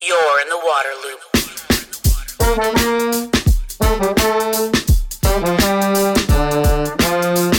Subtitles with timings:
[0.00, 1.20] You're in the water loop.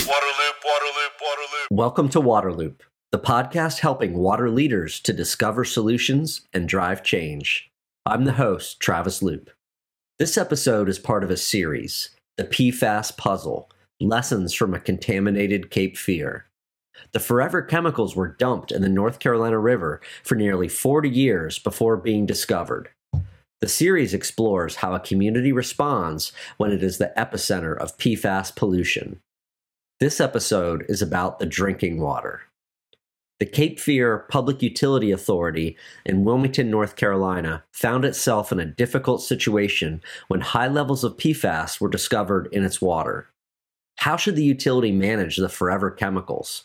[0.08, 1.66] Waterloop, Waterloop, Waterloop.
[1.70, 2.76] Welcome to Waterloop,
[3.12, 7.70] the podcast helping water leaders to discover solutions and drive change.
[8.06, 9.50] I'm the host, Travis Loop.
[10.18, 13.70] This episode is part of a series, The PFAS Puzzle
[14.00, 16.46] Lessons from a Contaminated Cape Fear.
[17.12, 21.96] The forever chemicals were dumped in the North Carolina River for nearly 40 years before
[21.96, 22.90] being discovered.
[23.60, 29.20] The series explores how a community responds when it is the epicenter of PFAS pollution.
[30.00, 32.42] This episode is about the drinking water.
[33.38, 39.22] The Cape Fear Public Utility Authority in Wilmington, North Carolina, found itself in a difficult
[39.22, 43.28] situation when high levels of PFAS were discovered in its water.
[43.96, 46.64] How should the utility manage the forever chemicals,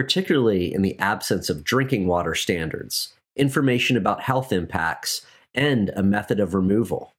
[0.00, 6.40] particularly in the absence of drinking water standards, information about health impacts, and a method
[6.40, 7.12] of removal?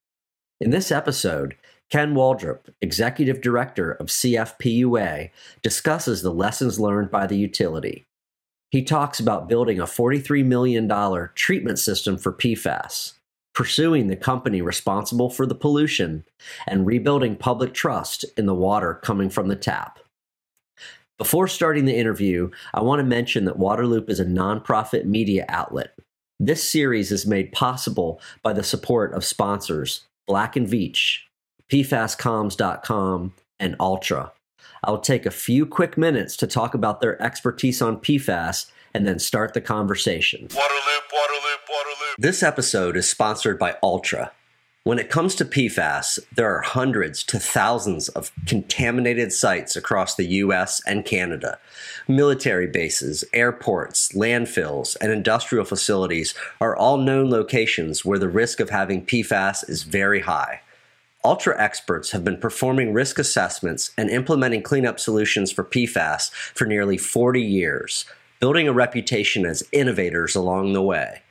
[0.59, 1.55] In this episode,
[1.91, 5.30] Ken Waldroup, Executive Director of CFPUA,
[5.61, 8.03] discusses the lessons learned by the utility.
[8.72, 10.89] He talks about building a $43 million
[11.36, 13.13] treatment system for PFAS,
[13.53, 16.25] pursuing the company responsible for the pollution,
[16.66, 20.00] and rebuilding public trust in the water coming from the tap.
[21.22, 25.94] Before starting the interview, I want to mention that Waterloop is a nonprofit media outlet.
[26.39, 31.19] This series is made possible by the support of sponsors Black and Veatch,
[31.72, 34.31] PFASComms.com, and ALTRA.
[34.83, 39.19] I'll take a few quick minutes to talk about their expertise on PFAS and then
[39.19, 40.47] start the conversation.
[40.47, 42.16] Waterloop, Waterloop, Waterloop.
[42.17, 44.31] This episode is sponsored by ALTRA.
[44.84, 50.26] When it comes to PFAS, there are hundreds to thousands of contaminated sites across the
[50.26, 51.60] US and Canada.
[52.08, 58.72] Military bases, airports, landfills, and industrial facilities are all known locations where the risk of
[58.72, 60.62] having PFAS is very high.
[61.24, 66.97] ALTRA experts have been performing risk assessments and implementing cleanup solutions for PFAS for nearly
[66.97, 68.06] 40 years,
[68.40, 71.22] building a reputation as innovators along the way.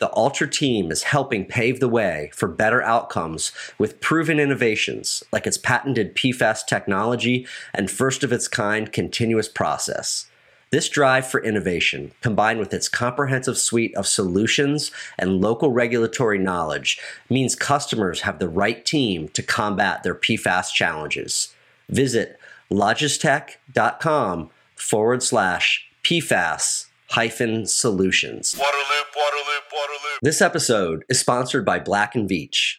[0.00, 5.46] The ALTRA team is helping pave the way for better outcomes with proven innovations like
[5.46, 10.30] its patented PFAS technology and first of its kind continuous process.
[10.70, 16.98] This drive for innovation, combined with its comprehensive suite of solutions and local regulatory knowledge,
[17.28, 21.54] means customers have the right team to combat their PFAS challenges.
[21.90, 22.38] Visit
[22.70, 28.54] logistec.com forward slash PFAS hyphen solutions.
[28.54, 30.18] Waterloop, Waterloop, Waterloop.
[30.22, 32.76] This episode is sponsored by Black and Veatch.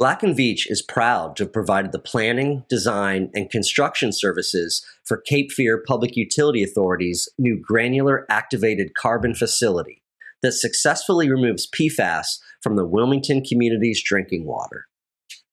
[0.00, 5.16] Black and Veatch is proud to have provided the planning, design, and construction services for
[5.16, 10.02] Cape Fear Public Utility Authority's new granular activated carbon facility
[10.42, 14.86] that successfully removes PFAS from the Wilmington community's drinking water.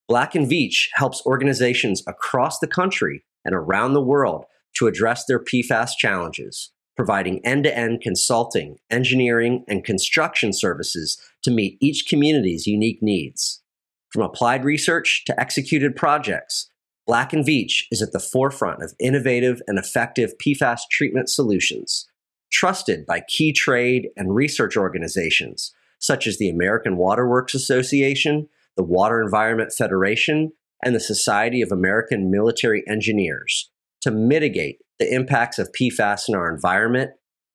[0.07, 4.45] Black and Veatch helps organizations across the country and around the world
[4.77, 11.49] to address their PFAS challenges, providing end to end consulting, engineering, and construction services to
[11.49, 13.61] meet each community's unique needs.
[14.09, 16.69] From applied research to executed projects,
[17.07, 22.05] Black and Veatch is at the forefront of innovative and effective PFAS treatment solutions,
[22.51, 28.83] trusted by key trade and research organizations such as the American Water Works Association, the
[28.83, 30.51] Water Environment Federation,
[30.83, 33.71] and the Society of American Military Engineers
[34.01, 37.11] to mitigate the impacts of PFAS in our environment,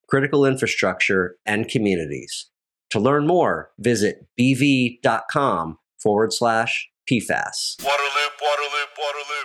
[0.09, 2.47] critical infrastructure, and communities.
[2.91, 7.85] To learn more, visit bv.com forward slash PFAS.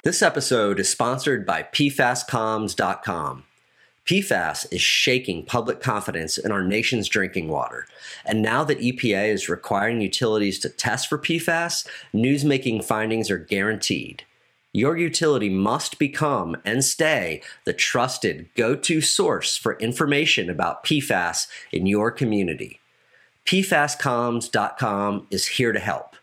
[0.03, 3.43] This episode is sponsored by PFASComms.com.
[4.05, 7.85] PFAS is shaking public confidence in our nation's drinking water.
[8.25, 14.23] And now that EPA is requiring utilities to test for PFAS, news-making findings are guaranteed.
[14.71, 21.47] Your utility must become and stay the trusted go to source for information about PFAS
[21.71, 22.79] in your community.
[23.47, 26.15] PFASComms.com is here to help.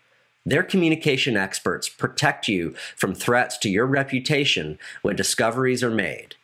[0.44, 6.36] Their communication experts protect you from threats to your reputation when discoveries are made.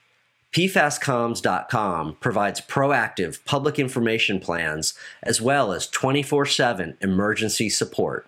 [0.52, 8.26] PFASComms.com provides proactive public information plans as well as 24 7 emergency support.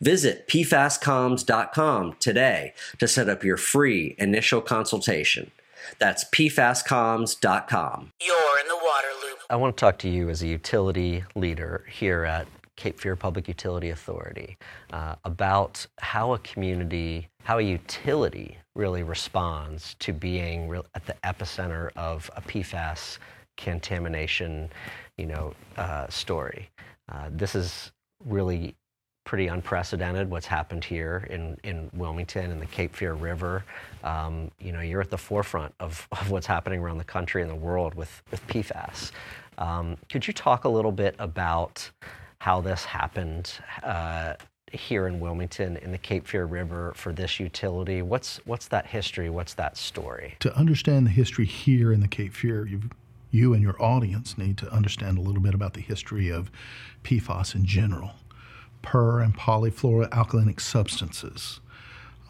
[0.00, 5.50] Visit PFASComms.com today to set up your free initial consultation.
[5.98, 8.12] That's PFASComms.com.
[8.20, 9.38] You're in the water loop.
[9.50, 12.46] I want to talk to you as a utility leader here at
[12.76, 14.56] Cape Fear Public Utility Authority
[14.92, 21.16] uh, about how a community, how a utility really responds to being real, at the
[21.24, 23.18] epicenter of a PFAS
[23.56, 24.70] contamination,
[25.16, 26.70] you know, uh, story.
[27.10, 27.90] Uh, this is
[28.24, 28.76] really
[29.28, 33.62] pretty unprecedented what's happened here in, in Wilmington and the Cape Fear River.
[34.02, 37.50] Um, you know, you're at the forefront of, of what's happening around the country and
[37.50, 39.10] the world with, with PFAS.
[39.58, 41.90] Um, could you talk a little bit about
[42.38, 43.52] how this happened
[43.82, 44.32] uh,
[44.72, 48.00] here in Wilmington in the Cape Fear River for this utility?
[48.00, 49.28] What's, what's that history?
[49.28, 50.36] What's that story?
[50.40, 52.88] To understand the history here in the Cape Fear, you've
[53.30, 56.50] you and your audience need to understand a little bit about the history of
[57.04, 58.12] PFAS in general
[58.82, 61.60] per and polyfluoroalkylic substances.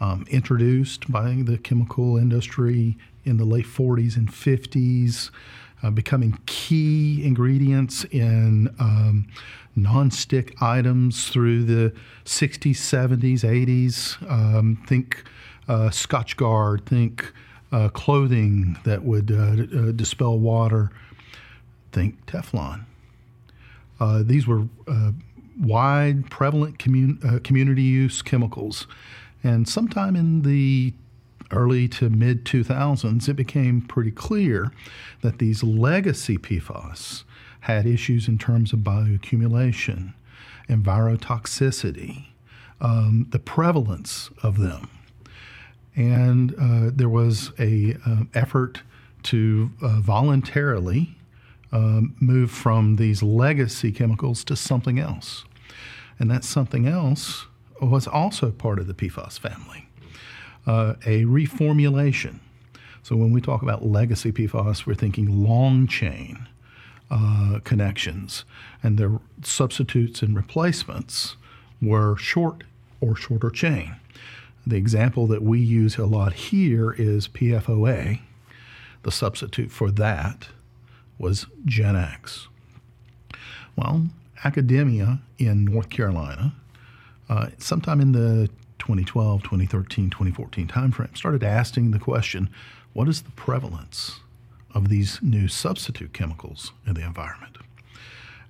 [0.01, 5.29] Um, introduced by the chemical industry in the late 40s and 50s,
[5.83, 9.27] uh, becoming key ingredients in um,
[9.75, 11.93] non-stick items through the
[12.25, 14.29] 60s, 70s, 80s.
[14.29, 15.23] Um, think
[15.67, 17.31] uh, Scotchgard, think
[17.71, 20.91] uh, clothing that would uh, uh, dispel water,
[21.91, 22.85] think Teflon.
[23.99, 24.63] Uh, these were
[25.59, 28.87] wide, prevalent commun- uh, community use chemicals.
[29.43, 30.93] And sometime in the
[31.51, 34.71] early to mid 2000s, it became pretty clear
[35.21, 37.23] that these legacy PFAS
[37.61, 40.13] had issues in terms of bioaccumulation,
[40.69, 42.27] envirotoxicity,
[42.81, 44.89] um, the prevalence of them.
[45.95, 48.83] And uh, there was a uh, effort
[49.23, 51.15] to uh, voluntarily
[51.71, 55.43] um, move from these legacy chemicals to something else.
[56.19, 57.47] And that something else
[57.81, 59.87] was also part of the PFAS family,
[60.67, 62.39] uh, a reformulation.
[63.01, 66.47] So when we talk about legacy PFAS, we're thinking long chain
[67.09, 68.45] uh, connections,
[68.83, 71.37] and their substitutes and replacements
[71.81, 72.63] were short
[73.01, 73.95] or shorter chain.
[74.67, 78.19] The example that we use a lot here is PFOA.
[79.03, 80.49] The substitute for that
[81.17, 82.47] was Gen X.
[83.75, 84.07] Well,
[84.43, 86.53] academia in North Carolina,
[87.29, 88.49] uh, sometime in the
[88.79, 92.49] 2012, 2013, 2014 timeframe, started asking the question
[92.93, 94.19] what is the prevalence
[94.73, 97.57] of these new substitute chemicals in the environment?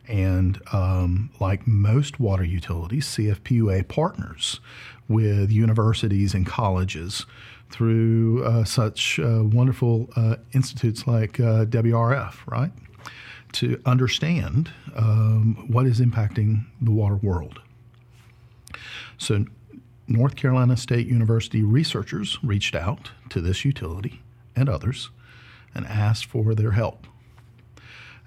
[0.08, 4.60] And um, like most water utilities, CFPUA partners
[5.08, 7.26] with universities and colleges
[7.70, 12.72] through uh, such uh, wonderful uh, institutes like uh, WRF, right?
[13.54, 17.60] To understand um, what is impacting the water world.
[19.18, 19.46] So,
[20.07, 24.22] North Carolina State University researchers reached out to this utility
[24.56, 25.12] and others
[25.75, 27.06] and asked for their help.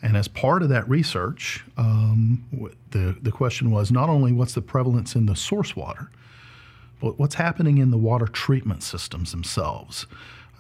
[0.00, 2.44] And as part of that research, um,
[2.90, 6.10] the, the question was not only what's the prevalence in the source water,
[7.00, 10.06] but what's happening in the water treatment systems themselves.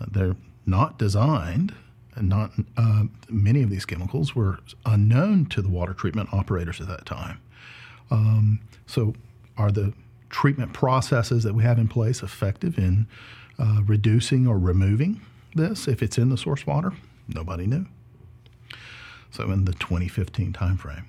[0.00, 0.36] Uh, they're
[0.66, 1.74] not designed
[2.20, 7.06] not uh, many of these chemicals were unknown to the water treatment operators at that
[7.06, 7.40] time.
[8.10, 9.14] Um, so,
[9.56, 9.92] are the
[10.28, 13.06] treatment processes that we have in place effective in
[13.58, 15.20] uh, reducing or removing
[15.54, 16.92] this if it's in the source water?
[17.28, 17.86] Nobody knew.
[19.30, 21.04] So, in the 2015 timeframe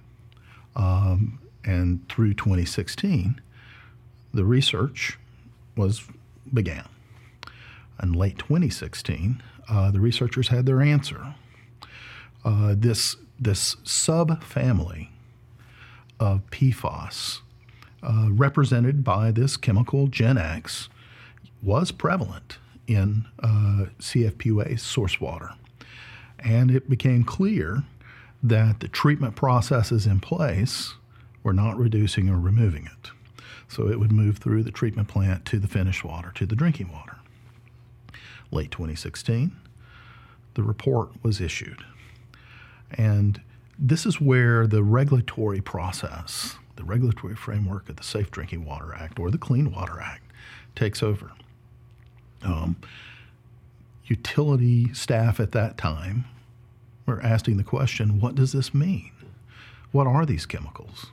[0.75, 3.41] um, and through 2016,
[4.33, 5.19] the research
[5.75, 6.03] was
[6.53, 6.87] began.
[8.01, 11.35] In late 2016, uh, the researchers had their answer.
[12.43, 15.09] Uh, this this subfamily
[16.19, 17.39] of PFAS,
[18.01, 20.87] uh, represented by this chemical Gen X,
[21.61, 22.57] was prevalent
[22.87, 25.51] in uh, CFPUA source water,
[26.39, 27.83] and it became clear
[28.41, 30.93] that the treatment processes in place
[31.43, 33.11] were not reducing or removing it.
[33.67, 36.91] So it would move through the treatment plant to the finished water, to the drinking
[36.91, 37.17] water
[38.53, 39.51] late 2016,
[40.53, 41.83] the report was issued.
[42.91, 43.41] And
[43.77, 49.19] this is where the regulatory process, the regulatory framework of the Safe Drinking Water Act
[49.19, 50.23] or the Clean Water Act
[50.75, 51.31] takes over.
[52.43, 52.75] Um,
[54.05, 56.25] utility staff at that time
[57.05, 59.11] were asking the question what does this mean?
[59.91, 61.07] What are these chemicals?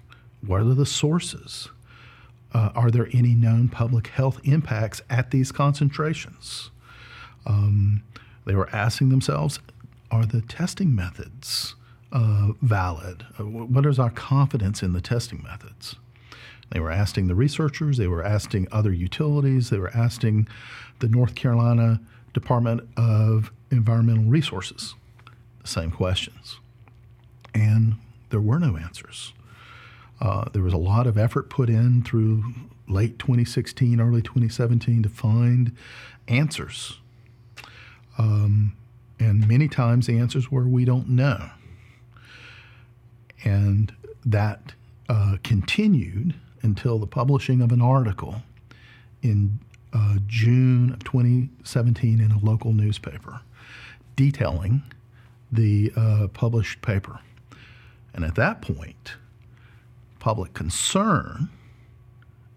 [0.47, 1.69] What are the sources?
[2.53, 6.71] Uh, are there any known public health impacts at these concentrations?
[7.47, 8.03] Um,
[8.45, 9.61] they were asking themselves,
[10.11, 11.75] are the testing methods
[12.13, 13.25] uh, valid?
[13.39, 15.97] Uh, what is our confidence in the testing methods?
[16.71, 20.49] They were asking the researchers, they were asking other utilities, they were asking
[21.01, 22.01] the North Carolina
[22.33, 24.95] Department of Environmental Resources
[25.61, 26.59] the same questions.
[27.55, 27.97] And
[28.31, 29.33] there were no answers.
[30.21, 32.45] Uh, there was a lot of effort put in through
[32.87, 35.77] late 2016, early 2017 to find
[36.29, 36.99] answers
[38.21, 38.77] um,
[39.19, 41.49] and many times the answers were, we don't know.
[43.45, 43.95] And
[44.27, 44.75] that
[45.09, 48.43] uh, continued until the publishing of an article
[49.23, 49.59] in
[49.95, 53.41] uh, June of 2017 in a local newspaper
[54.17, 54.83] detailing
[55.51, 57.21] the uh, published paper.
[58.13, 59.15] And at that point,
[60.19, 61.49] public concern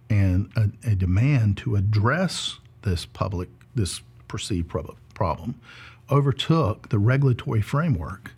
[0.09, 5.55] and a, a demand to address this public, this perceived prob- problem,
[6.11, 8.31] overtook the regulatory framework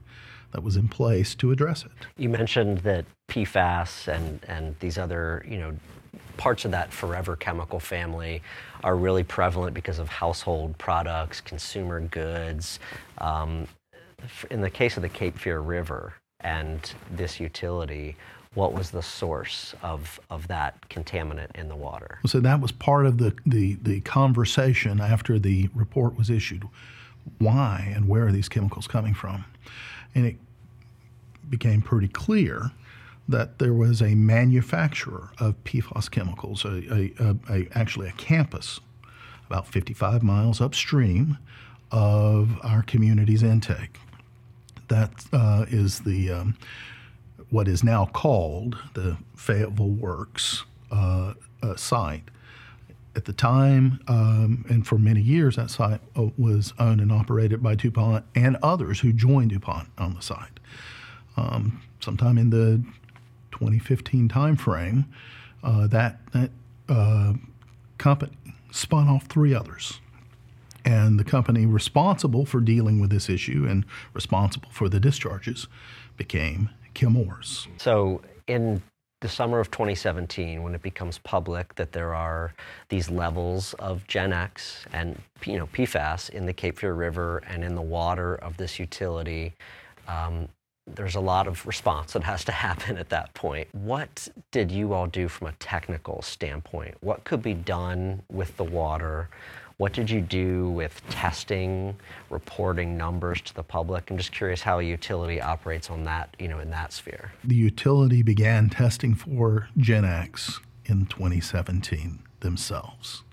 [0.52, 1.92] that was in place to address it.
[2.18, 5.74] You mentioned that PFAS and, and these other, you know,
[6.38, 8.42] parts of that forever chemical family
[8.84, 12.80] are really prevalent because of household products, consumer goods.
[13.18, 13.68] Um,
[14.50, 18.16] in the case of the Cape Fear River and this utility,
[18.56, 22.20] what was the source of, of that contaminant in the water?
[22.26, 26.64] So that was part of the, the, the conversation after the report was issued.
[27.38, 29.46] Why and where are these chemicals coming from?
[30.16, 30.38] And it
[31.50, 32.72] became pretty clear
[33.28, 38.80] that there was a manufacturer of PFAS chemicals, a, a, a, actually a campus
[39.48, 41.38] about 55 miles upstream
[41.92, 44.00] of our community's intake.
[44.88, 46.58] That uh, is the um,
[47.50, 52.24] what is now called the Fayetteville Works uh, uh, site.
[53.16, 57.64] At the time, um, and for many years, that site uh, was owned and operated
[57.64, 60.60] by DuPont and others who joined DuPont on the site.
[61.38, 62.84] Um, sometime in the
[63.52, 65.06] 2015 timeframe,
[65.64, 66.52] uh, that, that
[66.90, 67.34] uh,
[67.98, 68.34] company
[68.72, 70.02] spun off three others.
[70.84, 75.68] And the company responsible for dealing with this issue and responsible for the discharges
[76.18, 77.68] became Chemours.
[77.78, 78.82] So, in
[79.22, 82.54] the summer of 2017, when it becomes public that there are
[82.90, 87.64] these levels of Gen X and you know PFAS in the Cape Fear River and
[87.64, 89.54] in the water of this utility,
[90.08, 90.48] um,
[90.88, 93.68] there's a lot of response that has to happen at that point.
[93.74, 96.96] What did you all do from a technical standpoint?
[97.02, 99.30] What could be done with the water?
[99.78, 101.96] What did you do with testing,
[102.30, 104.10] reporting numbers to the public?
[104.10, 107.34] I'm just curious how a utility operates on that, you know, in that sphere.
[107.44, 113.24] The utility began testing for Gen X in 2017 themselves,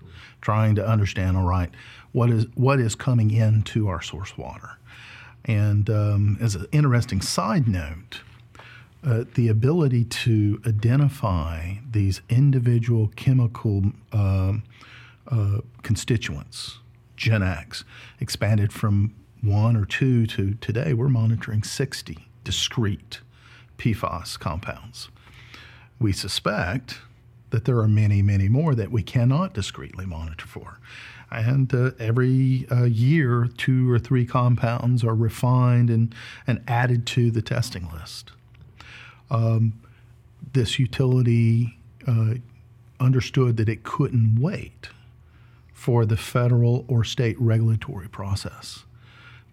[0.41, 1.69] trying to understand, all right,
[2.11, 4.77] what is what is coming into our source water
[5.45, 8.21] and um, as an interesting side note,
[9.05, 13.83] uh, the ability to identify these individual chemical
[14.13, 14.53] uh,
[15.27, 16.79] uh, constituents,
[17.15, 17.83] Gen X,
[18.19, 23.19] expanded from one or two to today, we're monitoring 60 discrete
[23.77, 25.09] PFAS compounds.
[25.99, 26.99] We suspect
[27.49, 30.79] that there are many, many more that we cannot discreetly monitor for.
[31.29, 36.13] And uh, every uh, year, two or three compounds are refined and,
[36.47, 38.31] and added to the testing list.
[39.29, 39.73] Um,
[40.53, 41.77] this utility
[42.07, 42.35] uh,
[42.99, 44.89] understood that it couldn't wait
[45.83, 48.85] for the federal or state regulatory process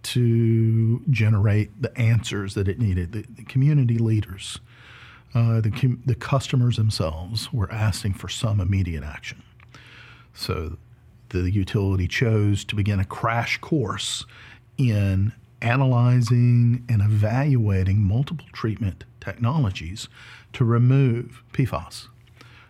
[0.00, 3.10] to generate the answers that it needed.
[3.10, 4.60] The, the community leaders,
[5.34, 9.42] uh, the, com- the customers themselves were asking for some immediate action.
[10.32, 10.78] So
[11.30, 14.25] the utility chose to begin a crash course
[14.78, 20.08] in analyzing and evaluating multiple treatment technologies
[20.52, 22.06] to remove PFAS.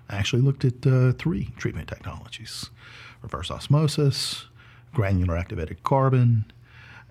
[0.09, 2.71] I actually looked at uh, three treatment technologies
[3.23, 4.47] reverse osmosis,
[4.93, 6.45] granular activated carbon,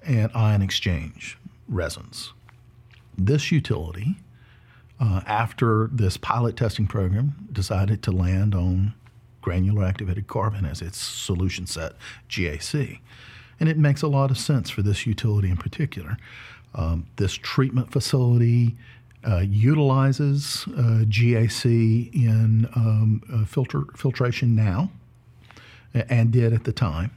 [0.06, 1.38] and ion exchange
[1.68, 2.34] resins.
[3.18, 4.16] This utility,
[5.00, 8.94] uh, after this pilot testing program, decided to land on
[9.42, 11.94] granular activated carbon as its solution set,
[12.30, 13.00] GAC.
[13.60, 16.18] And it makes a lot of sense for this utility in particular.
[16.76, 18.78] Um, this treatment facility
[19.28, 24.92] uh, utilizes uh, GAC in um, uh, filter, filtration now
[25.94, 27.12] and did at the time.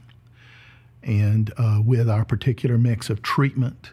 [1.01, 3.91] And uh, with our particular mix of treatment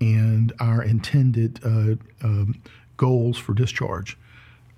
[0.00, 2.60] and our intended uh, um,
[2.96, 4.18] goals for discharge,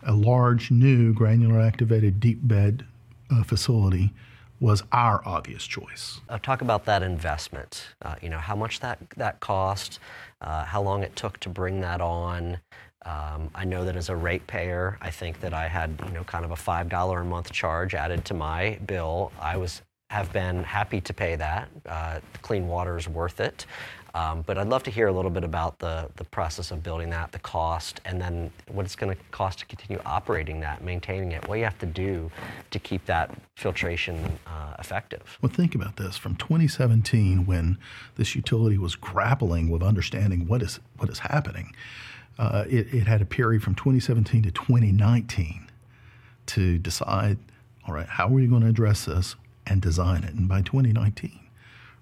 [0.02, 2.84] a large new granular activated deep bed
[3.30, 4.12] uh, facility
[4.60, 6.20] was our obvious choice.
[6.28, 7.88] Uh, talk about that investment.
[8.02, 9.98] Uh, you know how much that that cost,
[10.40, 12.58] uh, how long it took to bring that on.
[13.04, 16.44] Um, I know that as a ratepayer, I think that I had you know kind
[16.44, 19.32] of a five dollar a month charge added to my bill.
[19.40, 21.68] I was have been happy to pay that.
[21.84, 23.66] Uh, clean water is worth it.
[24.16, 27.10] Um, but I'd love to hear a little bit about the, the process of building
[27.10, 31.32] that, the cost, and then what it's going to cost to continue operating that, maintaining
[31.32, 32.30] it, what you have to do
[32.70, 35.38] to keep that filtration uh, effective.
[35.42, 36.16] Well, think about this.
[36.16, 37.76] From 2017, when
[38.14, 41.74] this utility was grappling with understanding what is, what is happening,
[42.38, 45.70] uh, it, it had a period from 2017 to 2019
[46.46, 47.36] to decide,
[47.86, 50.32] all right, how are we going to address this and design it?
[50.32, 51.38] And by 2019,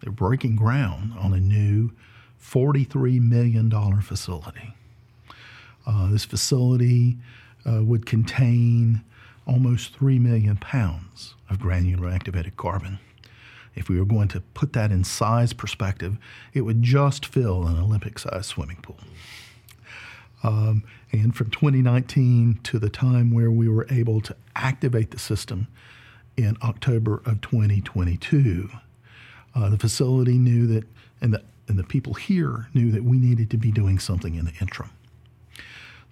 [0.05, 1.91] they're breaking ground on a new
[2.41, 3.71] $43 million
[4.03, 4.75] facility.
[5.87, 7.17] Uh, this facility
[7.67, 9.03] uh, would contain
[9.47, 12.99] almost 3 million pounds of granular activated carbon.
[13.75, 16.19] If we were going to put that in size perspective,
[16.53, 18.99] it would just fill an Olympic sized swimming pool.
[20.43, 25.67] Um, and from 2019 to the time where we were able to activate the system
[26.37, 28.69] in October of 2022,
[29.55, 30.85] uh, the facility knew that,
[31.21, 34.45] and the, and the people here knew that we needed to be doing something in
[34.45, 34.91] the interim.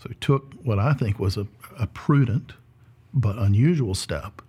[0.02, 1.46] So we took what I think was a,
[1.78, 2.52] a prudent
[3.14, 4.42] but unusual step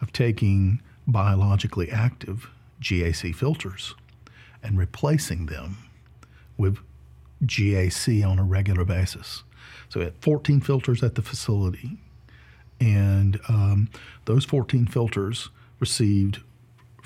[0.00, 2.48] of taking biologically active
[2.80, 3.94] GAC filters
[4.62, 5.78] and replacing them
[6.56, 6.78] with
[7.44, 9.42] GAC on a regular basis.
[9.88, 11.98] So we had 14 filters at the facility,
[12.80, 13.88] and um,
[14.24, 16.40] those 14 filters received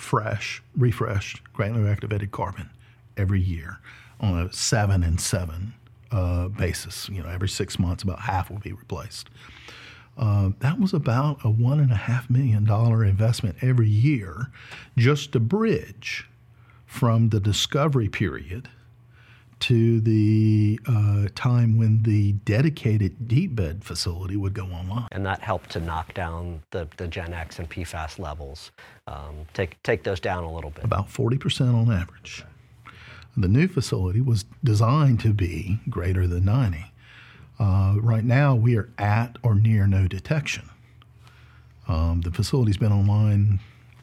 [0.01, 2.71] fresh, refreshed granular activated carbon
[3.17, 3.79] every year
[4.19, 5.75] on a seven and seven
[6.11, 7.09] uh, basis.
[7.09, 9.29] You know, every six months, about half will be replaced.
[10.17, 14.51] Uh, that was about a one and a half million dollar investment every year
[14.97, 16.29] just to bridge
[16.85, 18.69] from the discovery period
[19.61, 25.09] to the uh, time when the dedicated deep bed facility would go online.
[25.13, 28.71] And that helped to knock down the, the Gen X and PFAS levels,
[29.07, 30.85] um, take, take those down a little bit.
[30.85, 32.45] About 40% on average.
[33.37, 36.93] The new facility was designed to be greater than 90.
[37.59, 40.71] Uh, right now, we are at or near no detection.
[41.87, 43.61] Um, the facility's been online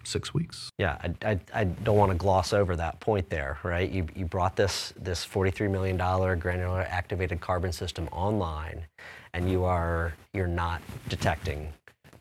[0.07, 0.69] six weeks.
[0.77, 3.89] Yeah, I, I, I don't want to gloss over that point there, right?
[3.89, 5.97] You, you brought this, this $43 million
[6.39, 8.85] granular activated carbon system online,
[9.33, 11.71] and you are you're not detecting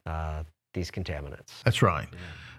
[0.04, 0.42] uh,
[0.74, 1.62] these contaminants.
[1.64, 2.08] That's right.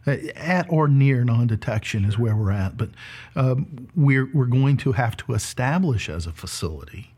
[0.06, 2.90] Uh, At or near non-detection is where we're at, but
[3.36, 7.12] um, we're we're going to have to establish as a facility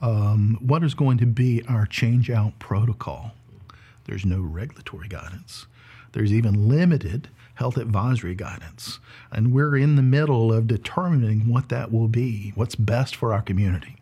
[0.00, 3.32] um, what is going to be our change-out protocol.
[4.04, 5.66] There's no regulatory guidance.
[6.12, 9.00] There's even limited health advisory guidance,
[9.32, 13.42] and we're in the middle of determining what that will be, what's best for our
[13.42, 13.96] community.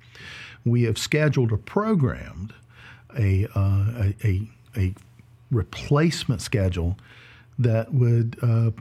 [0.67, 2.53] We have scheduled or programmed
[3.19, 4.95] a uh, a, a, a
[5.51, 6.99] replacement schedule
[7.59, 8.73] that would uh,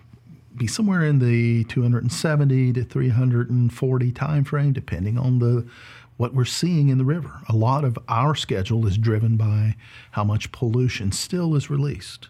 [0.57, 5.65] be somewhere in the 270 to 340 timeframe, depending on the
[6.17, 7.41] what we're seeing in the river.
[7.47, 9.77] A lot of our schedule is driven by
[10.11, 12.27] how much pollution still is released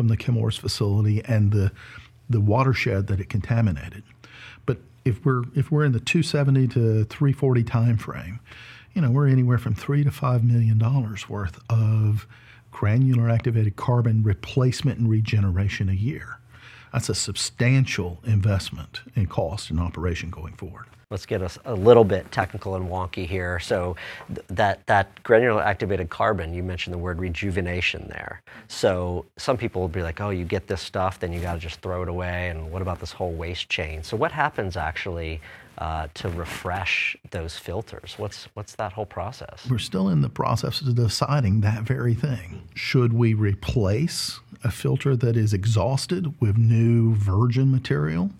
[0.00, 1.70] from the Chemours facility and the
[2.30, 4.02] the watershed that it contaminated.
[4.64, 8.38] But if we're if we're in the 270 to 340 timeframe,
[8.94, 12.26] you know, we're anywhere from three to five million dollars worth of
[12.70, 16.39] granular activated carbon replacement and regeneration a year.
[16.92, 20.86] That's a substantial investment in cost and operation going forward.
[21.10, 23.58] Let's get us a little bit technical and wonky here.
[23.58, 23.96] So
[24.28, 28.40] th- that that granular activated carbon, you mentioned the word rejuvenation there.
[28.68, 31.58] So some people will be like, "Oh, you get this stuff, then you got to
[31.58, 34.04] just throw it away." And what about this whole waste chain?
[34.04, 35.40] So what happens actually
[35.80, 38.14] uh, to refresh those filters?
[38.18, 39.66] What's what's that whole process?
[39.68, 42.62] We're still in the process of deciding that very thing.
[42.74, 48.30] Should we replace a filter that is exhausted with new virgin material?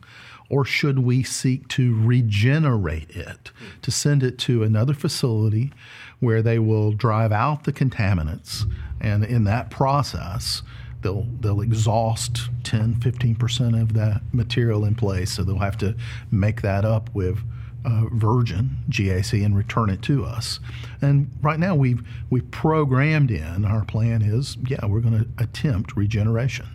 [0.50, 5.72] Or should we seek to regenerate it, to send it to another facility
[6.18, 8.68] where they will drive out the contaminants,
[9.00, 10.62] and in that process,
[11.02, 15.94] they'll they'll exhaust 10 15% of that material in place so they'll have to
[16.30, 17.38] make that up with
[17.84, 20.60] uh, virgin GAC and return it to us.
[21.00, 25.96] And right now we've we've programmed in our plan is yeah we're going to attempt
[25.96, 26.68] regeneration,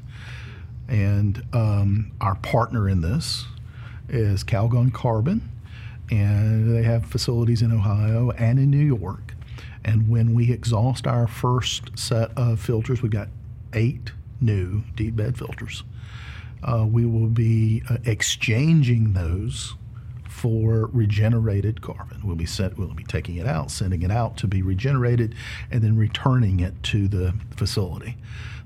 [0.88, 3.46] and um, our partner in this
[4.10, 5.50] is Calgon Carbon,
[6.10, 9.34] and they have facilities in Ohio and in New York.
[9.84, 13.28] And when we exhaust our first set of filters, we've got
[13.76, 14.12] eight
[14.42, 15.84] new deep bed filters.
[16.64, 19.76] Uh, we will be uh, exchanging those
[20.28, 22.20] for regenerated carbon.
[22.24, 25.36] We'll be set, we'll be taking it out, sending it out to be regenerated,
[25.72, 28.18] and then returning it to the facility.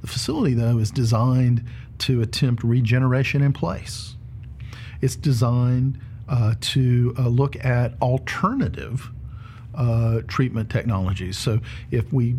[0.02, 1.64] The facility, though, is designed
[2.00, 4.16] to attempt regeneration in place.
[5.02, 9.12] It's designed uh, to uh, look at alternative
[9.80, 11.38] uh, treatment technologies.
[11.38, 12.36] So if we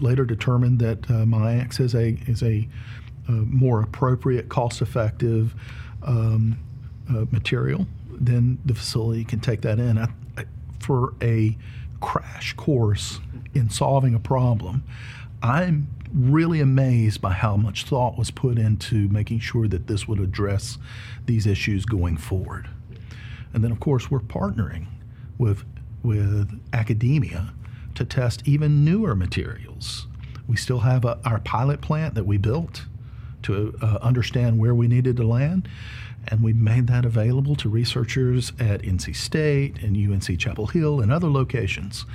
[0.00, 2.68] later determine that uh, MIEX is a is a
[3.28, 5.54] uh, more appropriate, cost-effective
[6.02, 6.58] um,
[7.08, 9.96] uh, material, then the facility can take that in.
[9.96, 10.44] I, I,
[10.80, 11.56] for a
[12.00, 13.20] crash course
[13.54, 14.82] in solving a problem.
[15.42, 20.20] I'm really amazed by how much thought was put into making sure that this would
[20.20, 20.78] address
[21.26, 22.68] these issues going forward.
[23.54, 24.86] And then, of course, we're partnering
[25.38, 25.64] with,
[26.02, 27.52] with academia
[27.94, 30.06] to test even newer materials.
[30.48, 32.86] We still have a, our pilot plant that we built
[33.42, 35.68] to uh, understand where we needed to land.
[36.28, 41.10] And we made that available to researchers at NC State and UNC Chapel Hill and
[41.10, 42.06] other locations.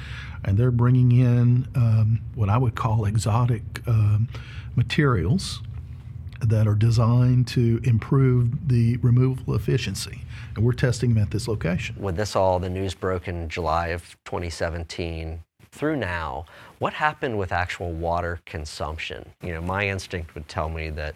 [0.46, 4.30] And they're bringing in um, what I would call exotic um,
[4.76, 5.62] materials
[6.42, 10.22] that are designed to improve the removal efficiency.
[10.56, 11.96] And we're testing them at this location.
[11.98, 16.46] When this all, the news broke in July of 2017, through now,
[16.80, 19.30] what happened with actual water consumption?
[19.42, 21.16] You know, my instinct would tell me that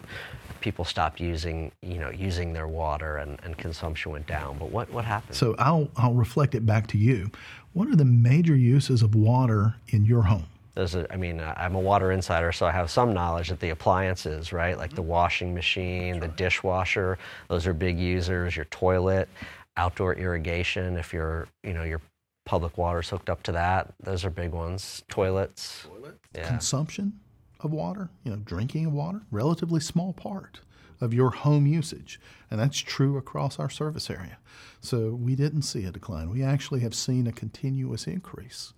[0.60, 4.58] people stopped using, you know, using their water and, and consumption went down.
[4.58, 5.36] But what, what happened?
[5.36, 7.30] So I'll, I'll reflect it back to you.
[7.72, 10.46] What are the major uses of water in your home?
[10.74, 13.60] Those are, I mean, uh, I'm a water insider, so I have some knowledge that
[13.60, 18.56] the appliances, right, like the washing machine, the dishwasher, those are big users.
[18.56, 19.28] Your toilet,
[19.76, 22.00] outdoor irrigation, if your, you know, your
[22.46, 25.02] public water's hooked up to that, those are big ones.
[25.08, 25.86] Toilets,
[26.34, 26.48] yeah.
[26.48, 27.20] Consumption
[27.60, 30.60] of water, you know, drinking of water, relatively small part
[31.00, 32.20] of your home usage.
[32.50, 34.38] And that's true across our service area.
[34.80, 36.30] So we didn't see a decline.
[36.30, 38.72] We actually have seen a continuous increase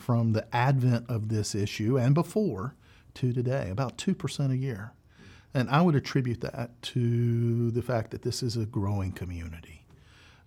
[0.00, 2.74] from the advent of this issue and before
[3.14, 4.92] to today, about 2% a year.
[5.52, 9.84] And I would attribute that to the fact that this is a growing community.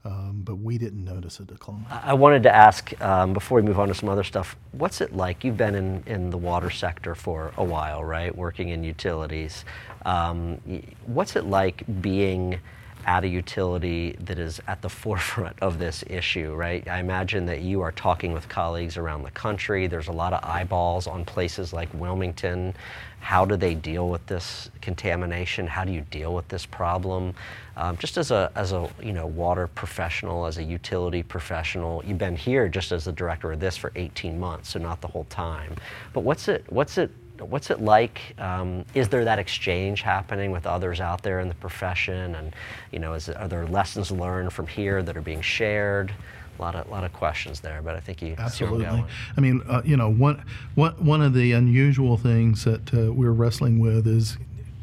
[0.06, 1.86] Um, but we didn't notice a decline.
[1.90, 5.16] I wanted to ask, um, before we move on to some other stuff, what's it
[5.16, 5.46] like?
[5.46, 8.36] You've been in, in the water sector for a while, right?
[8.36, 9.64] Working in utilities.
[10.06, 10.58] Um,
[11.06, 12.60] what's it like being
[13.06, 16.88] at a utility that is at the forefront of this issue, right?
[16.88, 19.88] I imagine that you are talking with colleagues around the country.
[19.88, 22.74] There's a lot of eyeballs on places like Wilmington.
[23.20, 25.66] How do they deal with this contamination?
[25.66, 27.34] How do you deal with this problem?
[27.78, 32.18] Um, just as a, as a you know water professional, as a utility professional, you've
[32.18, 35.24] been here just as the director of this for 18 months, so not the whole
[35.26, 35.76] time.
[36.12, 37.12] But what's it what's it
[37.44, 38.22] what's it like?
[38.38, 42.36] Um, is there that exchange happening with others out there in the profession?
[42.36, 42.56] And
[42.92, 46.14] you know, is, are there lessons learned from here that are being shared?
[46.58, 49.06] A lot of, lot of questions there, but I think you see where I'm Absolutely.
[49.36, 50.44] I mean, uh, you know, one,
[50.76, 54.38] one, one of the unusual things that uh, we're wrestling with is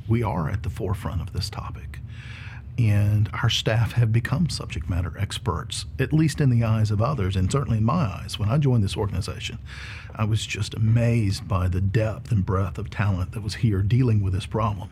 [0.08, 1.89] we are at the forefront of this topic.
[2.78, 7.36] And our staff have become subject matter experts, at least in the eyes of others,
[7.36, 8.38] and certainly in my eyes.
[8.38, 9.58] When I joined this organization,
[10.14, 14.22] I was just amazed by the depth and breadth of talent that was here dealing
[14.22, 14.90] with this problem.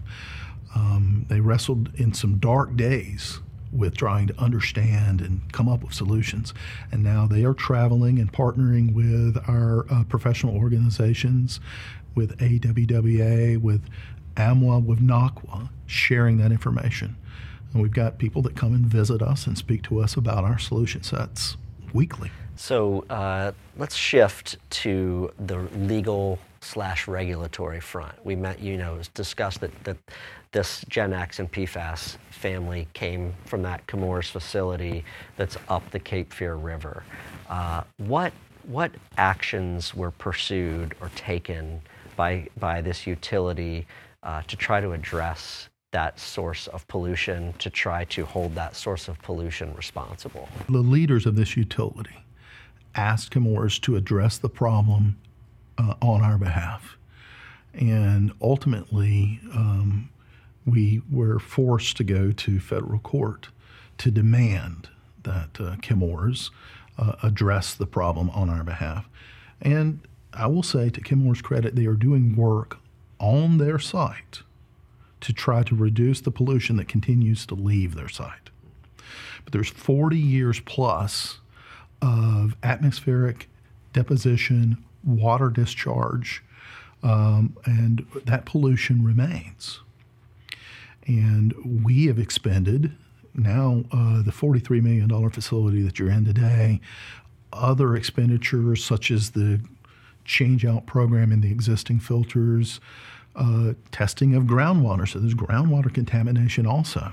[0.74, 3.40] Um, they wrestled in some dark days
[3.72, 6.54] with trying to understand and come up with solutions.
[6.90, 11.60] And now they are traveling and partnering with our uh, professional organizations,
[12.14, 13.82] with AWWA, with
[14.36, 17.16] AMWA, with NACWA, sharing that information.
[17.72, 20.58] And we've got people that come and visit us and speak to us about our
[20.58, 21.56] solution sets
[21.92, 22.30] weekly.
[22.56, 28.14] So uh, let's shift to the legal slash regulatory front.
[28.24, 29.96] We met, you know, discussed that, that
[30.52, 35.04] this Gen X and PFAS family came from that Chemours facility
[35.36, 37.04] that's up the Cape Fear River.
[37.48, 38.32] Uh, what
[38.64, 41.80] what actions were pursued or taken
[42.16, 43.86] by by this utility
[44.22, 49.08] uh, to try to address that source of pollution, to try to hold that source
[49.08, 50.48] of pollution responsible?
[50.68, 52.24] The leaders of this utility
[52.94, 55.18] asked Chemours to address the problem
[55.78, 56.98] uh, on our behalf.
[57.72, 60.10] And ultimately, um,
[60.66, 63.48] we were forced to go to federal court
[63.98, 64.88] to demand
[65.22, 66.50] that uh, Chemours
[66.98, 69.08] uh, address the problem on our behalf.
[69.62, 70.00] And
[70.34, 72.78] I will say, to Chemours' credit, they are doing work
[73.18, 74.42] on their site
[75.20, 78.50] to try to reduce the pollution that continues to leave their site.
[79.44, 81.38] But there's 40 years plus
[82.00, 83.48] of atmospheric
[83.92, 86.42] deposition, water discharge,
[87.02, 89.80] um, and that pollution remains.
[91.06, 92.92] And we have expended
[93.34, 96.80] now uh, the $43 million facility that you're in today,
[97.52, 99.60] other expenditures such as the
[100.24, 102.80] change out program in the existing filters,
[103.38, 105.08] uh, testing of groundwater.
[105.08, 107.12] So there's groundwater contamination also.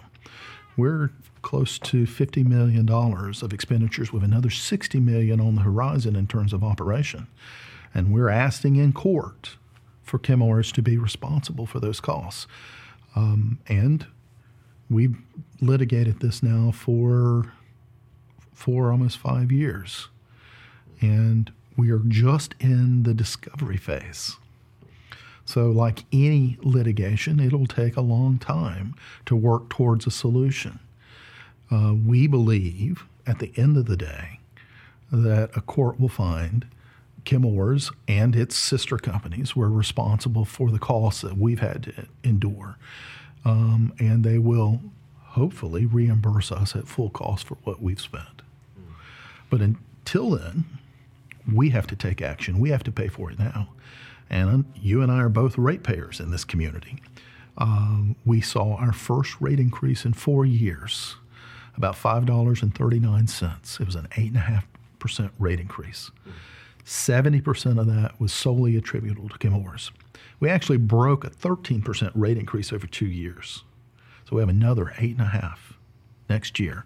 [0.76, 1.12] We're
[1.42, 6.52] close to $50 million of expenditures with another 60 million on the horizon in terms
[6.52, 7.28] of operation.
[7.94, 9.56] And we're asking in court
[10.02, 12.48] for Chemours to be responsible for those costs.
[13.16, 14.08] Um, and
[14.90, 15.16] we've
[15.62, 17.54] litigated this now for
[18.54, 20.08] for almost five years.
[21.02, 24.38] And We are just in the discovery phase.
[25.45, 28.95] So, like any litigation, it'll take a long time
[29.27, 30.79] to work towards a solution.
[31.71, 34.39] Uh, we believe at the end of the day
[35.12, 36.65] that a court will find
[37.25, 42.77] Chemours and its sister companies were responsible for the costs that we've had to endure.
[43.43, 44.81] Um, and they will
[45.19, 48.41] hopefully reimburse us at full cost for what we've spent.
[49.49, 50.65] But until then,
[51.51, 52.60] we have to take action.
[52.60, 53.69] We have to pay for it now.
[54.30, 57.02] And you and I are both ratepayers in this community.
[57.58, 61.16] Um, we saw our first rate increase in four years,
[61.78, 63.80] about $5.39.
[63.80, 66.12] It was an 8.5% rate increase.
[66.84, 69.92] 70% of that was solely attributable to Chemours.
[70.40, 73.64] We actually broke a 13% rate increase over two years.
[74.26, 75.56] So we have another 8.5
[76.30, 76.86] next year.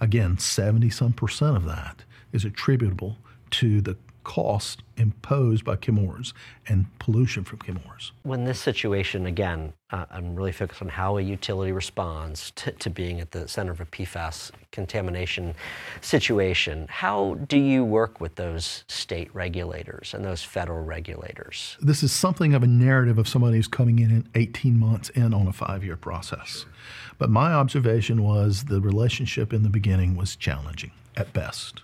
[0.00, 3.18] Again, 70 some percent of that is attributable
[3.50, 6.32] to the cost imposed by Chemours
[6.66, 8.10] and pollution from Chemours.
[8.24, 12.90] When this situation, again, uh, I'm really focused on how a utility responds to, to,
[12.90, 15.54] being at the center of a PFAS contamination
[16.00, 16.88] situation.
[16.90, 21.76] How do you work with those state regulators and those federal regulators?
[21.80, 25.34] This is something of a narrative of somebody who's coming in in 18 months in
[25.34, 26.66] on a five year process.
[27.16, 31.82] But my observation was the relationship in the beginning was challenging at best.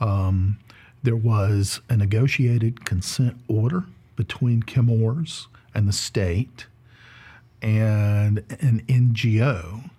[0.00, 0.58] Um,
[1.02, 3.84] there was a negotiated consent order
[4.16, 6.66] between Chemours and the state
[7.62, 9.90] and an NGO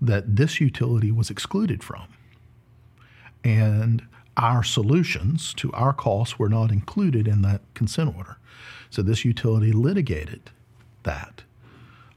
[0.00, 2.06] that this utility was excluded from.
[3.44, 4.02] And
[4.36, 8.38] our solutions to our costs were not included in that consent order.
[8.90, 10.50] So this utility litigated
[11.02, 11.42] that,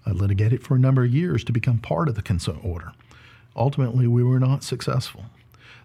[0.06, 2.94] uh, litigated for a number of years to become part of the consent order.
[3.56, 5.26] Ultimately, we were not successful.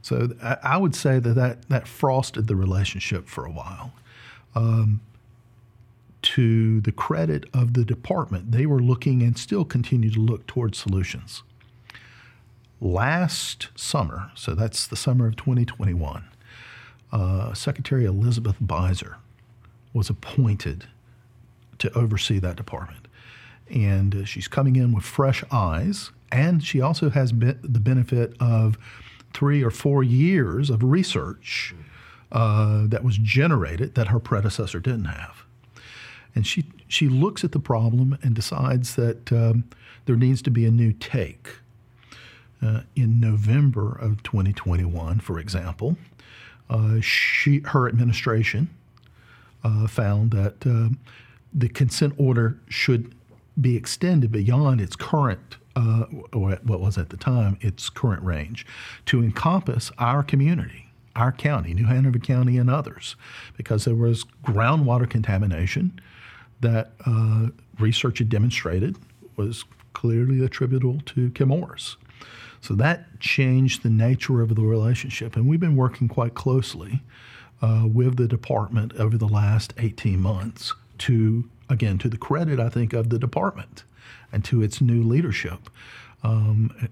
[0.07, 3.93] So I would say that that, that frosted the relationship for a while.
[4.55, 5.01] Um,
[6.23, 10.79] to the credit of the department, they were looking and still continue to look towards
[10.79, 11.43] solutions.
[12.81, 16.23] Last summer, so that's the summer of 2021,
[17.11, 19.17] uh, Secretary Elizabeth Biser
[19.93, 20.87] was appointed
[21.79, 23.09] to oversee that department.
[23.69, 28.79] And uh, she's coming in with fresh eyes, and she also has the benefit of
[29.37, 31.75] three or four years of research
[32.33, 35.45] uh, that was generated that her predecessor didn't have.
[36.35, 39.65] And she, she looks at the problem and decides that um,
[40.07, 41.49] there needs to be a new take.
[42.63, 45.99] Uh, in November of 2021, for example,
[46.71, 48.71] uh, she, her administration
[49.63, 50.89] uh, found that uh,
[51.53, 53.15] the consent order should
[53.61, 58.67] be extended beyond its current uh, or what was at the time its current range,
[59.05, 63.15] to encompass our community, our county, New Hanover County, and others,
[63.57, 66.01] because there was groundwater contamination
[66.61, 68.97] that uh, research had demonstrated
[69.37, 71.97] was clearly attributable to Chemours.
[72.63, 77.03] So that changed the nature of the relationship, and we've been working quite closely
[77.61, 82.71] uh, with the department over the last 18 months to, again, to the credit, I
[82.71, 83.85] think, of the department
[84.37, 85.71] and to its new leadership,
[86.23, 86.91] um,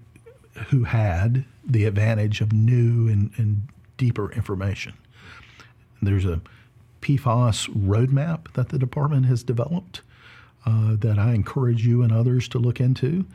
[0.69, 4.93] who had the advantage of new and, and deeper information.
[6.01, 6.41] There's a
[7.03, 10.01] PFAS roadmap that the department has developed
[10.65, 13.27] uh, that I encourage you and others to look into,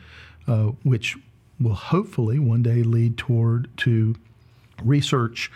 [0.49, 1.17] uh, which
[1.61, 4.17] will hopefully one day lead toward to
[4.83, 5.53] research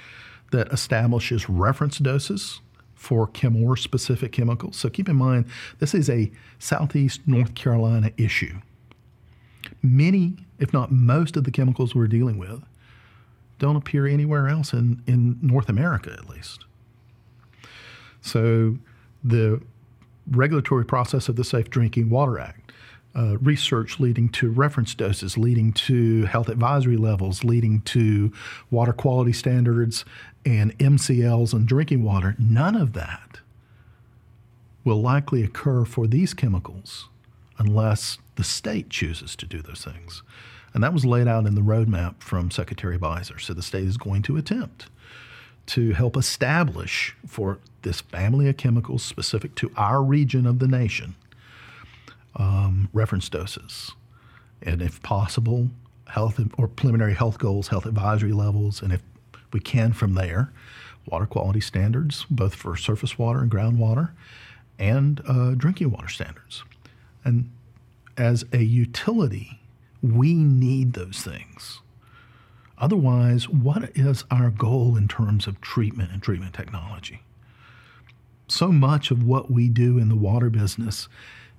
[0.53, 2.61] that establishes reference doses
[3.05, 4.77] for Chemours specific chemicals.
[4.77, 5.45] So keep in mind,
[5.79, 8.59] this is a Southeast North Carolina issue.
[9.83, 12.63] Many, if not most, of the chemicals we're dealing with
[13.59, 16.65] don't appear anywhere else in, in North America, at least.
[18.21, 18.79] So
[19.23, 19.61] the
[20.31, 22.64] regulatory process of the Safe Drinking Water Act
[23.17, 28.33] uh, research leading to reference doses, leading to health advisory levels, leading to
[28.71, 30.05] water quality standards
[30.45, 33.41] and MCLs and drinking water, none of that
[34.85, 37.09] will likely occur for these chemicals
[37.59, 40.23] unless the state chooses to do those things.
[40.75, 43.39] And that was laid out in the roadmap from Secretary Biser.
[43.39, 44.87] So the state is going to attempt
[45.67, 51.15] to help establish for this family of chemicals specific to our region of the nation
[52.37, 53.93] um, reference doses,
[54.63, 55.69] and if possible,
[56.09, 59.03] health or preliminary health goals, health advisory levels, and if
[59.53, 60.53] we can from there,
[61.07, 64.11] water quality standards, both for surface water and groundwater,
[64.79, 66.65] and uh, drinking water standards.
[67.25, 67.51] And
[68.17, 69.61] as a utility,
[70.03, 71.81] we need those things.
[72.77, 77.23] Otherwise, what is our goal in terms of treatment and treatment technology?
[78.49, 81.09] So much of what we do in the water business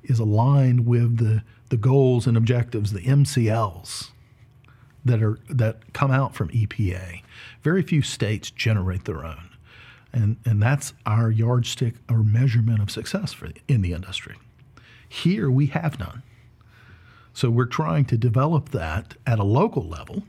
[0.09, 4.11] is aligned with the, the goals and objectives, the MCLs
[5.03, 7.21] that are that come out from EPA.
[7.61, 9.49] Very few states generate their own.
[10.11, 14.37] And, and that's our yardstick or measurement of success for, in the industry.
[15.07, 16.23] Here we have none.
[17.33, 20.23] So we're trying to develop that at a local level,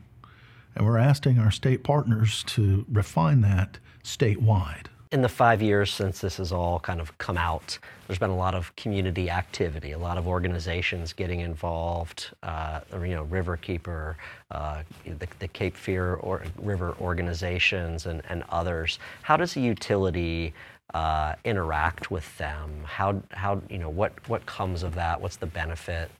[0.75, 4.87] and we're asking our state partners to refine that statewide.
[5.13, 8.37] In the five years since this has all kind of come out, there's been a
[8.37, 12.31] lot of community activity, a lot of organizations getting involved.
[12.43, 14.17] Uh, you know, Riverkeeper,
[14.51, 18.99] uh, the, the, Cape Fear or River organizations, and, and others.
[19.23, 20.53] How does a utility
[20.93, 22.83] uh, interact with them?
[22.85, 25.21] How, how you know what what comes of that?
[25.21, 26.11] What's the benefit?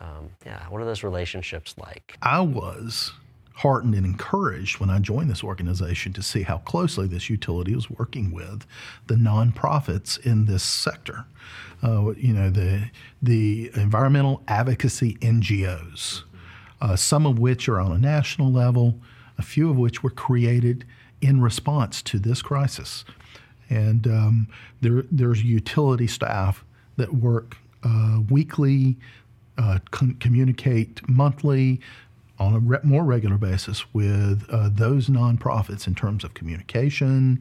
[0.00, 2.16] Um, yeah, what are those relationships like?
[2.22, 3.12] I was
[3.60, 7.90] heartened and encouraged when I joined this organization to see how closely this utility was
[7.90, 8.66] working with
[9.06, 11.26] the nonprofits in this sector.
[11.82, 16.22] Uh, you know, the the environmental advocacy NGOs,
[16.80, 18.98] uh, some of which are on a national level,
[19.36, 20.86] a few of which were created
[21.20, 23.04] in response to this crisis.
[23.68, 24.48] And um,
[24.80, 26.64] there, there's utility staff
[26.96, 28.96] that work uh, weekly,
[29.58, 31.80] uh, communicate monthly,
[32.40, 37.40] on a re- more regular basis with uh, those nonprofits in terms of communication,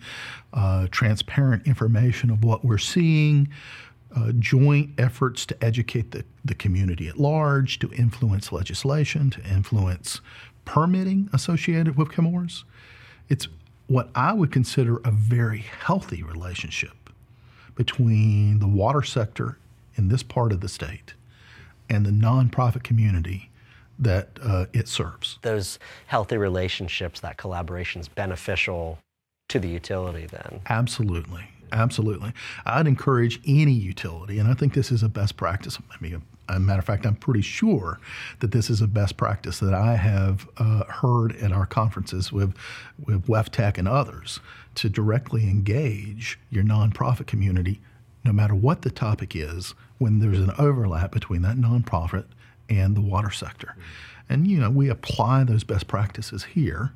[0.53, 3.47] uh, transparent information of what we're seeing,
[4.15, 10.19] uh, joint efforts to educate the, the community at large, to influence legislation, to influence
[10.65, 12.63] permitting associated with Chemours.
[13.29, 13.47] It's
[13.87, 17.09] what I would consider a very healthy relationship
[17.75, 19.57] between the water sector
[19.95, 21.13] in this part of the state
[21.89, 23.48] and the nonprofit community
[23.99, 25.37] that uh, it serves.
[25.41, 28.97] Those healthy relationships, that collaboration is beneficial
[29.49, 30.61] to the utility then.
[30.69, 31.49] Absolutely.
[31.71, 32.33] Absolutely.
[32.65, 35.77] I'd encourage any utility, and I think this is a best practice.
[35.91, 37.99] I mean, as a matter of fact, I'm pretty sure
[38.39, 42.55] that this is a best practice that I have uh, heard at our conferences with,
[43.05, 44.39] with WEFTEC and others
[44.75, 47.81] to directly engage your nonprofit community,
[48.23, 52.25] no matter what the topic is, when there's an overlap between that nonprofit
[52.69, 53.75] and the water sector.
[54.29, 56.91] And, you know, we apply those best practices here.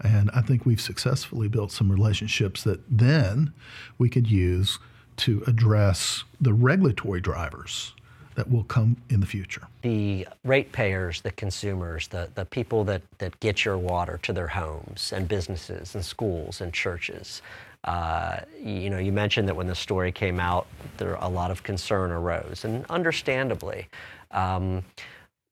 [0.00, 3.52] And I think we've successfully built some relationships that then
[3.96, 4.78] we could use
[5.18, 7.94] to address the regulatory drivers
[8.34, 9.66] that will come in the future.
[9.80, 15.12] The ratepayers, the consumers, the, the people that, that get your water to their homes
[15.14, 17.40] and businesses and schools and churches.
[17.84, 20.66] Uh, you know, you mentioned that when the story came out,
[20.98, 23.88] there a lot of concern arose, and understandably.
[24.36, 24.84] Um,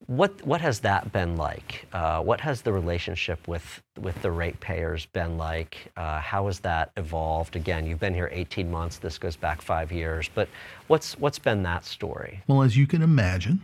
[0.07, 1.87] what what has that been like?
[1.93, 5.91] Uh, what has the relationship with with the ratepayers been like?
[5.97, 7.57] Uh, how has that evolved?
[7.57, 8.99] Again, you've been here 18 months.
[8.99, 10.29] This goes back five years.
[10.35, 10.49] But
[10.89, 12.43] what's what's been that story?
[12.47, 13.63] Well, as you can imagine,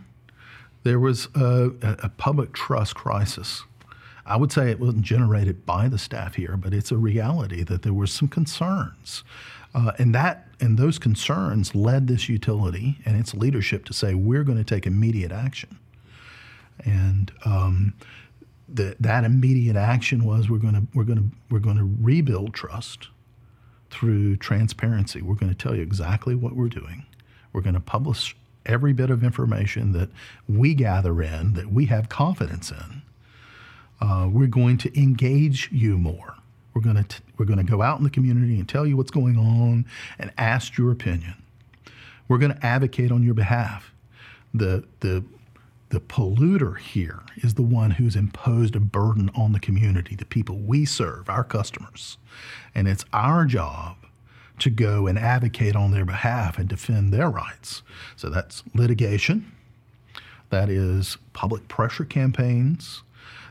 [0.83, 3.65] there was a, a public trust crisis.
[4.25, 7.83] I would say it wasn't generated by the staff here, but it's a reality that
[7.83, 9.25] there were some concerns.
[9.75, 14.45] Uh, and that and those concerns led this utility and its leadership to say we're
[14.45, 15.79] going to take immediate action.
[16.85, 17.95] And um,
[18.69, 23.09] that immediate action was we're going to we're going to we're going to rebuild trust
[23.91, 25.21] through transparency.
[25.21, 27.05] We're going to tell you exactly what we're doing.
[27.53, 30.11] We're going to publish every bit of information that
[30.49, 33.03] we gather in that we have confidence in.
[34.01, 36.37] Uh, we're going to engage you more.
[36.75, 39.11] We're going to we're going to go out in the community and tell you what's
[39.11, 39.87] going on
[40.19, 41.35] and ask your opinion.
[42.29, 43.93] We're going to advocate on your behalf.
[44.55, 45.25] The the
[45.91, 50.57] the polluter here is the one who's imposed a burden on the community, the people
[50.57, 52.17] we serve, our customers.
[52.75, 53.97] And it's our job
[54.61, 57.83] to go and advocate on their behalf and defend their rights.
[58.15, 59.51] So that's litigation,
[60.51, 63.03] that is public pressure campaigns,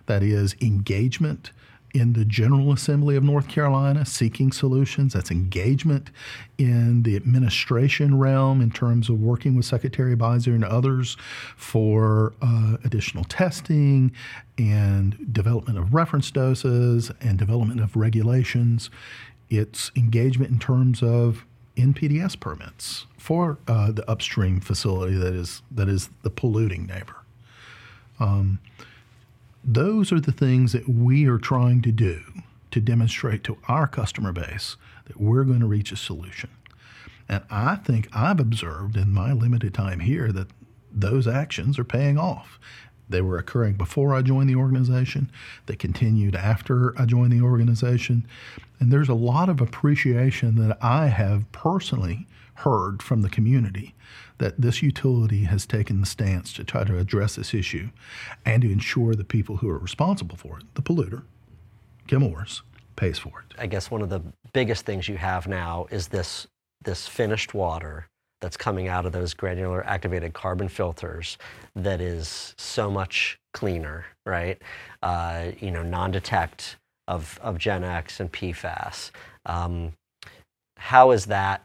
[0.05, 1.51] that is engagement
[1.93, 5.13] in the General Assembly of North Carolina seeking solutions.
[5.13, 6.09] That's engagement
[6.57, 11.17] in the administration realm in terms of working with Secretary Biser and others
[11.55, 14.11] for uh, additional testing
[14.57, 18.89] and development of reference doses and development of regulations.
[19.49, 25.87] It's engagement in terms of NPDES permits for uh, the upstream facility that is that
[25.87, 27.15] is the polluting neighbor.
[28.19, 28.59] Um,
[29.73, 32.21] those are the things that we are trying to do
[32.71, 36.49] to demonstrate to our customer base that we're going to reach a solution.
[37.27, 40.47] And I think I've observed in my limited time here that
[40.91, 42.59] those actions are paying off.
[43.07, 45.31] They were occurring before I joined the organization.
[45.67, 48.25] They continued after I joined the organization.
[48.79, 53.93] And there's a lot of appreciation that I have personally heard from the community
[54.39, 57.89] that this utility has taken the stance to try to address this issue
[58.45, 61.23] and to ensure the people who are responsible for it, the polluter,
[62.07, 62.61] Chemours,
[62.95, 63.55] pays for it.
[63.57, 64.21] I guess one of the
[64.51, 66.47] biggest things you have now is this
[66.83, 68.07] this finished water
[68.41, 71.37] that's coming out of those granular activated carbon filters
[71.75, 74.61] that is so much cleaner, right?
[75.03, 76.77] Uh, you know, non-detect
[77.07, 79.11] of of GenX and PFAS.
[79.45, 79.93] Um,
[80.77, 81.63] how is that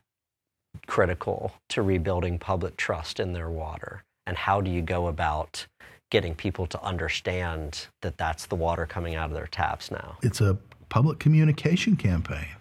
[0.86, 4.02] critical to rebuilding public trust in their water?
[4.26, 5.66] And how do you go about
[6.10, 10.16] getting people to understand that that's the water coming out of their taps now?
[10.22, 10.56] It's a
[10.88, 12.56] public communication campaign.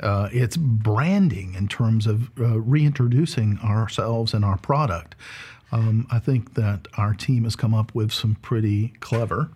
[0.00, 5.14] Uh, it's branding in terms of uh, reintroducing ourselves and our product.
[5.70, 9.50] Um, I think that our team has come up with some pretty clever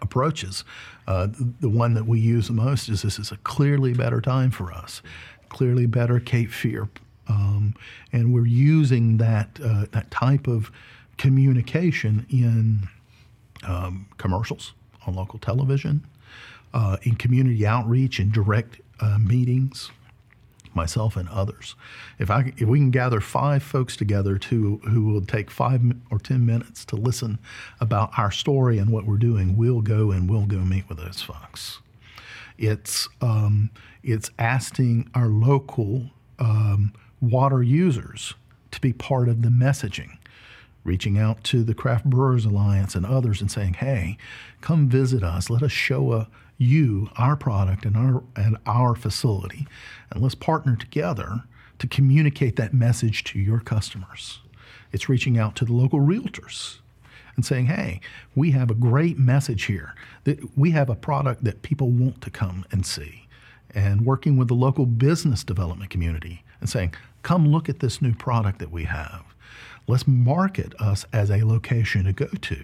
[0.00, 0.64] approaches.
[1.06, 1.28] Uh,
[1.60, 4.72] the one that we use the most is this is a clearly better time for
[4.72, 5.00] us,
[5.48, 6.88] clearly better Cape Fear,
[7.28, 7.74] um,
[8.12, 10.70] and we're using that uh, that type of
[11.16, 12.88] communication in
[13.66, 14.72] um, commercials
[15.06, 16.06] on local television,
[16.72, 19.90] uh, in community outreach and direct uh, meetings,
[20.74, 21.74] myself and others.
[22.18, 26.18] If I if we can gather five folks together to who will take five or
[26.18, 27.38] ten minutes to listen
[27.80, 31.20] about our story and what we're doing, we'll go and we'll go meet with those
[31.20, 31.80] folks.
[32.56, 33.70] It's um,
[34.02, 38.34] it's asking our local um, water users
[38.70, 40.18] to be part of the messaging
[40.88, 44.16] reaching out to the Craft Brewers Alliance and others and saying, "Hey,
[44.62, 45.50] come visit us.
[45.50, 49.66] Let us show a, you our product and our and our facility,
[50.10, 51.42] and let's partner together
[51.78, 54.40] to communicate that message to your customers."
[54.90, 56.78] It's reaching out to the local realtors
[57.36, 58.00] and saying, "Hey,
[58.34, 59.94] we have a great message here.
[60.24, 63.26] That we have a product that people want to come and see."
[63.74, 68.14] And working with the local business development community and saying, "Come look at this new
[68.14, 69.24] product that we have."
[69.88, 72.62] let's market us as a location to go to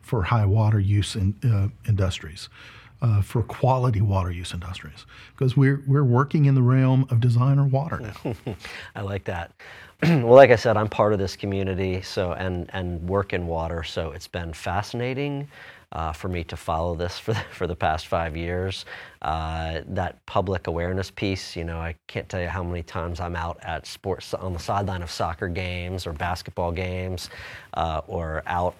[0.00, 2.48] for high water use in, uh, industries,
[3.02, 7.64] uh, for quality water use industries, because we're we're working in the realm of designer
[7.64, 8.34] water now.
[8.96, 9.52] I like that.
[10.02, 13.84] well, like I said, I'm part of this community, so and and work in water,
[13.84, 15.48] so it's been fascinating
[15.92, 18.84] uh, for me to follow this for the, for the past five years.
[19.20, 23.36] Uh, that public awareness piece, you know, I can't tell you how many times I'm
[23.36, 27.30] out at sports on the sideline of soccer games or basketball games,
[27.74, 28.74] uh, or out.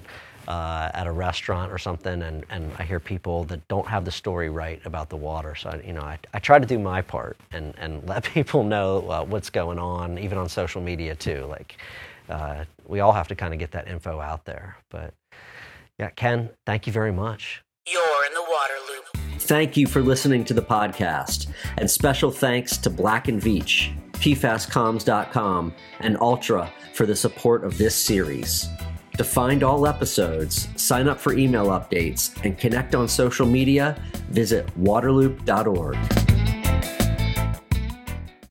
[0.49, 4.11] Uh, at a restaurant or something, and, and I hear people that don't have the
[4.11, 5.55] story right about the water.
[5.55, 8.65] So, I, you know, I, I try to do my part and, and let people
[8.65, 11.47] know uh, what's going on, even on social media too.
[11.49, 11.77] Like,
[12.29, 14.77] uh, we all have to kind of get that info out there.
[14.91, 15.15] But
[16.03, 17.63] yeah, Ken, thank you very much.
[17.87, 19.41] You're in the water loop.
[19.43, 21.49] Thank you for listening to the podcast,
[21.79, 27.95] and special thanks to Black and Veatch, PFASComms.com, and ALTRA for the support of this
[27.95, 28.69] series.
[29.17, 34.67] To find all episodes, sign up for email updates, and connect on social media, visit
[34.81, 35.99] waterloop.org.